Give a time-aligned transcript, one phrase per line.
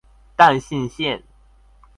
[0.35, 1.21] 淡信線